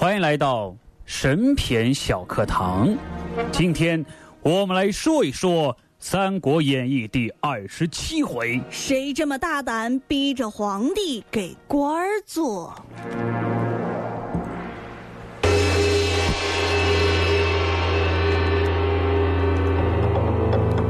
[0.00, 2.88] 欢迎来到神篇小课堂。
[3.52, 4.02] 今天
[4.40, 12.74] 我们来说一说《三国演义》第二十七回：谁这么大胆，逼着皇帝给官儿做？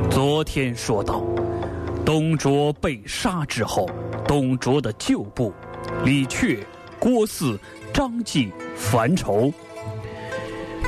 [0.09, 1.21] 昨天说到，
[2.05, 3.91] 董卓被杀之后，
[4.25, 5.53] 董卓的旧部
[6.05, 6.61] 李榷、
[7.01, 7.59] 郭汜。
[7.93, 9.53] 张继、樊稠，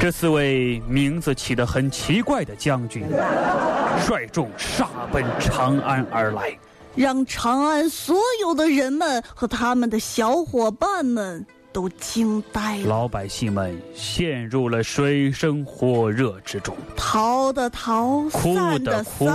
[0.00, 3.04] 这四位名字起得很奇怪的将军，
[4.08, 6.58] 率众杀奔长安而来，
[6.96, 12.86] 让长安所有的人们和他们的小伙伴们都惊呆了。
[12.86, 19.28] 老百姓们陷入了水深火热之中，逃的逃，哭的哭，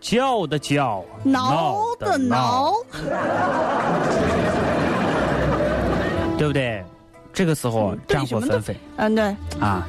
[0.00, 2.74] 叫的叫，挠的挠，
[6.36, 6.84] 对不对？
[7.32, 9.86] 这个时候战火纷飞，嗯对，啊，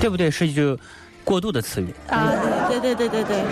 [0.00, 0.30] 对不对？
[0.30, 0.76] 是一句
[1.24, 2.32] 过度的词语啊，
[2.68, 3.42] 对对对对对，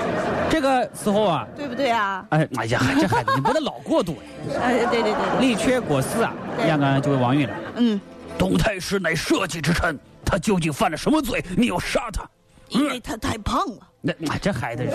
[0.50, 2.24] 这个时候啊，对不对啊？
[2.30, 4.16] 哎，哎呀，这孩子你不能老过度
[4.60, 6.32] 哎，对对对，李缺、郭汜啊，
[6.64, 8.00] 两个人就问王允了，嗯，
[8.38, 11.44] 董太师乃社稷之臣，他究竟犯了什么罪？
[11.56, 12.24] 你要杀他？
[12.70, 13.78] 因为他太胖了。
[14.00, 14.90] 那这孩子是，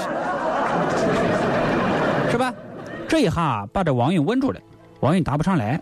[2.32, 2.54] 是吧？
[3.08, 4.60] 这一下把这王允问住了，
[5.02, 5.80] 王允答不上来。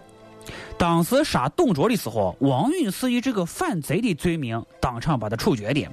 [0.77, 5.87] 当时杀董卓的时候，王允是以这个反贼的罪名当场把他处决的。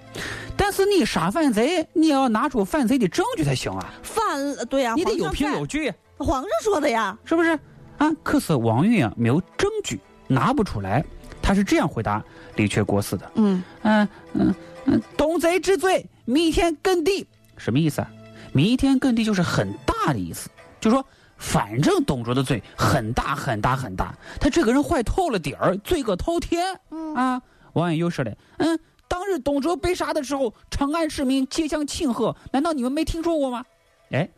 [0.57, 3.95] 但是你杀反贼，你要拿出反贼的证据才行啊！
[4.03, 5.93] 反对呀，你得有凭有据。
[6.19, 7.59] 皇上说的呀，是不是？
[7.99, 11.05] 啊，可是王允啊，没有证据，拿不出来。
[11.43, 12.23] 他是这样回答
[12.57, 14.55] 李傕郭汜的：嗯嗯嗯
[14.87, 18.11] 嗯，董贼之罪，弥天更地，什么意思啊？
[18.53, 20.49] 弥天更地就是很大的意思，
[20.81, 21.05] 就说。
[21.39, 26.79] 反正董卓的罪很大很大很大，他这个人坏透了底儿，罪恶滔天。
[26.91, 27.43] 嗯啊，
[27.75, 33.65] 王允又说了，嗯，当日董卓被杀的时候，长安市民皆相庆贺，难道你们没听说过吗？
[34.11, 34.29] 哎，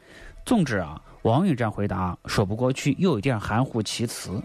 [0.45, 4.43] 总之啊，王允这样回答说不过去，又有点含糊其辞，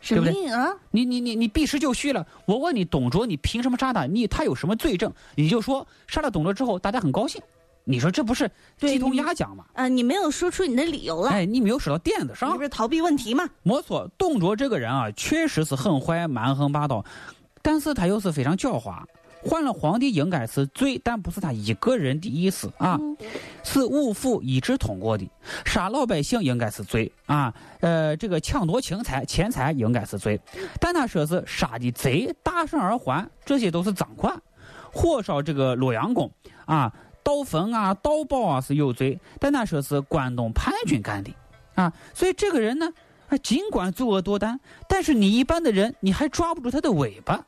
[0.00, 0.74] 对不对啊？
[0.90, 2.26] 你你你你避实就虚了。
[2.44, 4.04] 我问你，董卓你凭什么杀他？
[4.04, 5.12] 你他有什么罪证？
[5.36, 7.40] 你就说杀了董卓之后，大家很高兴。
[7.88, 9.64] 你说这不是鸡同鸭讲吗？
[9.72, 11.32] 啊，你没有说出你的理由来。
[11.32, 12.52] 哎，你没有说到垫子上。
[12.52, 13.48] 你不是逃避问题吗？
[13.62, 17.02] 没错，董卓这个人啊，确实是很坏、蛮横霸道，
[17.62, 19.02] 但是他又是非常狡猾。
[19.42, 23.00] 换了皇帝应该是罪，但不是他一个人的意思啊，
[23.64, 25.26] 是五府一致通过的。
[25.64, 30.38] 杀老百姓应该是罪啊，呃，这个抢夺钱财、钱财应该是罪，
[30.78, 34.38] 但他说是杀的贼大胜而还，这些都是赃款。
[34.92, 36.30] 火烧这个洛阳宫
[36.66, 36.92] 啊。
[37.28, 41.30] 盗坟啊，盗宝啊是有罪，但他说是关东叛军干的，
[41.74, 42.90] 啊，所以这个人呢，
[43.42, 44.58] 尽管作恶多端，
[44.88, 47.44] 但是你一般的人你还抓不住他的尾巴，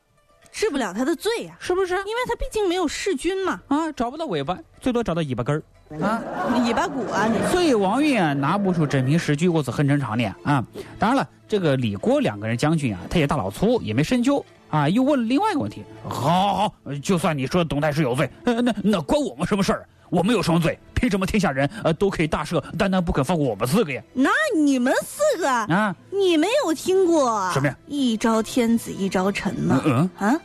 [0.51, 1.95] 治不了他的罪呀，是不是？
[1.95, 5.63] 因为他毕竟没有弑君嘛，啊，找不到尾巴，最多找到尾巴根儿，
[5.99, 6.21] 啊，
[6.65, 10.63] 尾巴骨啊，所以王允啊拿不出真凭实据，我是很正常的啊。
[10.97, 14.43] 当然了，这个李郭两个人将军啊，他也大老粗，也没深究。
[14.71, 14.87] 啊！
[14.87, 15.83] 又问了另外一个问题。
[16.07, 16.73] 好，好，好，
[17.03, 19.85] 就算你说董太师有罪，呃，那那关我们什么事儿？
[20.11, 20.77] 我们有什么罪？
[20.93, 24.03] 凭什么天下人呃都可以大赦，单单不肯放过我们四个呀？
[24.13, 27.75] 那你们四个啊，你没有听过什么呀？
[27.87, 29.81] 一朝天子一朝臣吗？
[29.83, 30.39] 嗯啊，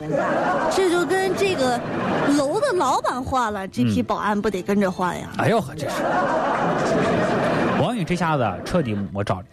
[0.75, 1.79] 这就跟这个
[2.39, 5.29] 楼的老板换了，这批保安不得跟着换呀？
[5.37, 5.97] 哎呦呵，这是。
[7.96, 9.46] 王王允这下子彻底没招了，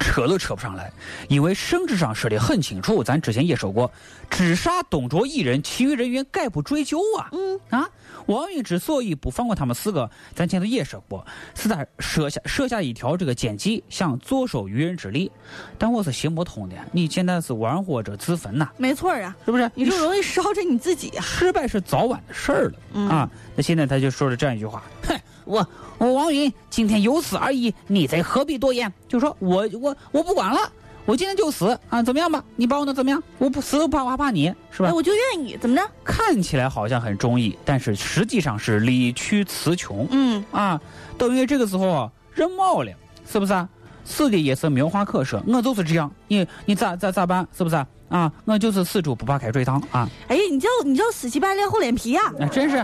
[0.00, 0.90] 扯都扯不上来，
[1.28, 3.90] 因为圣旨上说的很清楚，咱之前也说过，
[4.28, 7.30] 只杀董卓一人，其余人员概不追究啊。
[7.30, 7.88] 嗯啊，
[8.26, 15.30] 王允之所以不放过他们四个，咱前头也说过，是在设下设下一条这个奸计，想坐收渔人之利。
[15.78, 19.70] 但我是行不通的，你现在是玩火者自焚呐，没错啊，是不是？
[19.76, 21.22] 你就容易烧着你自己啊。
[21.22, 23.30] 失败是早晚的事儿了、啊。
[23.54, 25.16] 那现在他就说了这样一句话：哼，
[25.48, 25.66] 我
[25.96, 28.92] 我王云今天有死而已，你再何必多言？
[29.08, 30.58] 就说我我我不管了，
[31.06, 32.44] 我今天就死啊，怎么样吧？
[32.54, 33.22] 你把我弄怎么样？
[33.38, 34.92] 我不死都不怕，我还怕你是吧哎，？
[34.92, 35.82] 我就愿意，怎么着？
[36.04, 40.80] 看起来好像很忠义，但是实际上是理屈词穷嗯，啊。
[41.16, 42.92] 等于这个时候啊，人冒了，
[43.26, 43.68] 是不是啊？
[44.08, 47.46] 死的也是没有话可说，我就是这样，你你咋咋咋办？
[47.56, 47.86] 是不是啊？
[48.08, 50.08] 啊，我就是死猪不怕开水烫啊！
[50.28, 52.22] 哎，你叫你叫死乞白赖厚脸皮啊！
[52.38, 52.76] 那真是，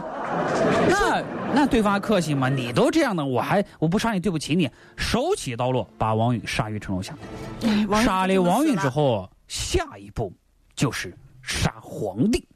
[0.86, 1.24] 那
[1.54, 2.50] 那对方还客气吗？
[2.50, 4.68] 你都这样的，我还我不杀你对不起你。
[4.98, 7.14] 手起刀落，把王允杀于城楼下。
[8.04, 10.30] 杀了王允之后，下一步
[10.76, 12.46] 就是杀皇帝。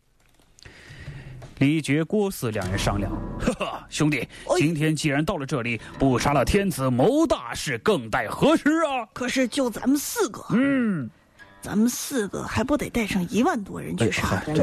[1.58, 3.10] 李傕、郭汜两人商量，
[3.40, 9.06] 呵呵，兄弟，哎今天既然到了这里，不杀了天子谋大事，更待何时啊？
[9.12, 11.08] 可是就咱们四个，嗯，
[11.60, 14.42] 咱们四个还不得带上一万多人去杀？
[14.46, 14.54] 哎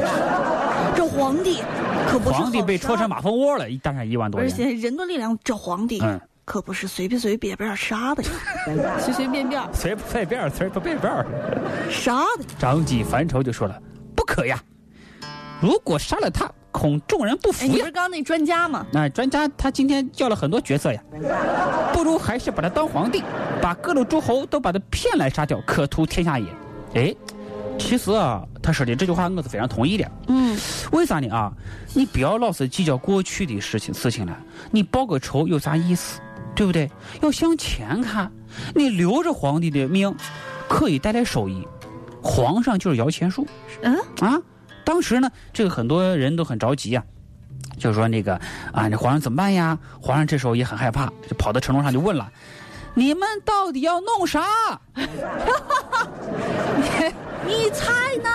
[0.94, 1.62] 这皇帝
[2.08, 4.50] 可不是皇帝被戳成马蜂窝了，一带上一万多人。
[4.50, 8.30] 而且人的力量，这皇帝嗯可不是随便随便便杀的呀，
[9.00, 11.12] 随随便便随随便儿，随不便便。
[11.90, 12.44] 杀的。
[12.58, 13.78] 张继烦愁就说了
[14.14, 14.58] ：“不可呀，
[15.60, 17.90] 如果杀了他，恐众人不哎，服呀你不是。
[17.90, 18.86] 刚刚那专家吗？
[18.92, 21.02] 那专家他今天叫了很多角色呀，
[21.94, 23.22] 不如还是把他当皇帝，
[23.62, 26.46] 把各路诸侯都把他骗来杀掉，可图天下也。
[26.94, 27.14] 哎，
[27.78, 30.10] 其实啊，他说的这句话我是非常同意的。
[30.28, 30.54] 嗯，
[30.92, 31.50] 为啥呢啊？
[31.94, 34.38] 你不要老是计较过去的事情事情了，
[34.70, 36.20] 你报个仇有啥意思？
[36.54, 36.90] 对不对？
[37.22, 38.30] 要向前看，
[38.74, 40.14] 你留着皇帝的命，
[40.68, 41.66] 可以带来收益。
[42.22, 43.46] 皇上就是摇钱树，
[43.82, 44.38] 嗯啊，
[44.86, 47.02] 当时呢，这个很多人都很着急呀、
[47.76, 48.40] 就是说那个
[48.72, 49.76] 啊，那皇上怎么办呀？
[50.00, 52.30] 皇上这时候也很害怕，就跑到城楼上就问了
[52.94, 54.46] ：“你们到底要弄啥？
[54.94, 55.04] 你
[57.44, 57.92] 你猜
[58.22, 58.30] 呢？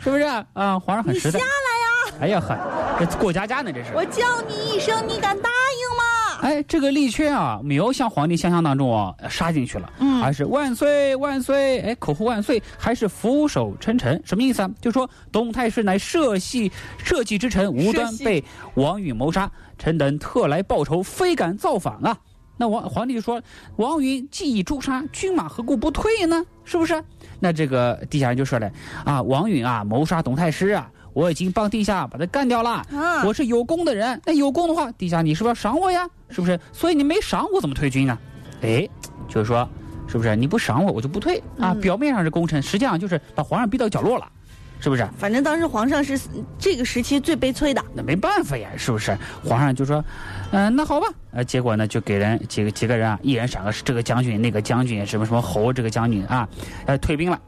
[0.00, 0.76] 是不是啊？
[0.80, 1.52] 皇上很实在你下来。
[1.78, 1.88] 呀！
[2.20, 2.58] 哎呀呵，
[2.98, 3.92] 这过家家呢，这是。
[3.94, 5.48] 我叫你一声，你敢答？
[6.42, 14.70] 哎，这个李傕啊，没有像皇帝想象当中啊杀进去了，嗯而是万岁万岁，哎，口呼万岁，还是俯首称臣，什么意思啊？
[14.80, 16.68] 就说董太师乃社稷
[16.98, 18.42] 社稷之臣，无端被
[18.74, 19.48] 王允谋杀，
[19.78, 22.18] 臣等特来报仇，非敢造反啊！
[22.56, 23.40] 那王皇帝就说
[23.76, 26.44] ：“王允既已诛杀，军马何故不退呢？
[26.64, 27.02] 是不是？”
[27.38, 28.70] 那这个地下人就说了
[29.04, 32.70] ：“啊，王允啊，谋杀董太师啊，我已经帮地下把他干掉了。
[32.92, 36.08] 啊我是有功的人，那有功的话，地下你是不是要赏我呀？
[36.28, 36.58] 是不是？
[36.72, 38.18] 所以你没赏我，怎么退军呢？
[38.62, 38.88] 哎，
[39.28, 39.68] 就是说，
[40.06, 41.72] 是不是你不赏我，我就不退啊？
[41.72, 44.28] 嗯表面上是功臣，实际上就是把皇上逼到角落了，
[44.80, 45.06] 是不是？
[45.18, 46.20] 反正当时皇上是
[46.58, 47.84] 这个时期最悲催的。
[47.94, 49.16] 那没办法呀，是不是？
[49.44, 50.04] 皇上就说，
[50.52, 56.48] 嗯、那好吧，呃，结果呢，就给人几个几个人啊，一人赏个这个将军，那个将军，什么什么侯这个将军啊，
[56.86, 57.40] 呃，退兵了。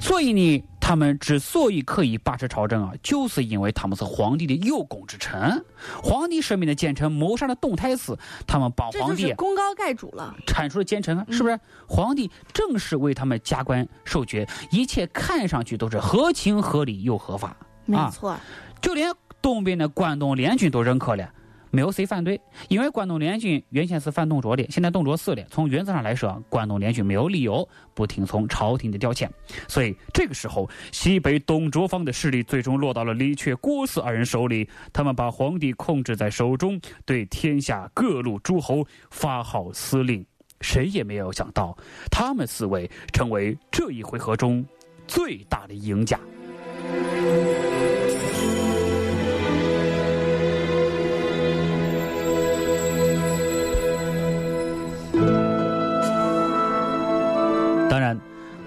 [0.00, 5.62] 所以呢，他们之所以可以把持朝政啊，就是因为他们是皇帝的有功之臣。
[6.02, 10.34] 皇帝身边的奸臣谋杀了董太师，他们帮皇帝功高盖主了。
[10.46, 11.60] 铲除了奸臣啊，是不是？
[11.86, 17.48] 皇帝正式为他们加官授爵，一切看上去都是合情合理又合法。
[17.48, 18.34] 啊没错，
[18.80, 19.12] 就连
[19.42, 21.30] 东边的关东联军都认可了，
[21.70, 29.28] 没有谁反对，因为关东联军原先是反董卓的，现在董卓死了，从原则上来说，关东联军没有理由不听从朝廷的调遣，
[29.66, 40.24] 所以这个时候，西北董卓方的势力最终落到了李傕、郭汜二人手里，他们把皇帝控制在手中，对天下各路诸侯发号司令。
[40.60, 41.76] 谁也没有想到，
[42.10, 44.64] 他们四位成为这一回合中
[45.06, 46.18] 最大的赢家。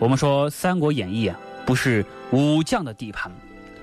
[0.01, 3.31] 我们说《三国演义》啊，不是武将的地盘，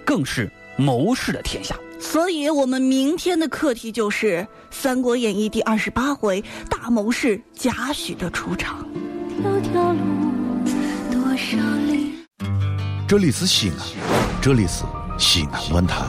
[0.04, 1.76] 更是谋士的天下。
[2.00, 8.84] 所以我们明天的课题就是《三国演义》第二十八回大谋士贾诩的出场。
[9.40, 10.00] 条条路，
[11.12, 11.56] 多少
[11.86, 12.14] 里。
[13.06, 13.76] 这里是西安，
[14.42, 14.82] 这里是
[15.18, 16.04] 西安论坛。